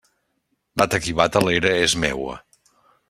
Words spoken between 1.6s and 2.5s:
és meua.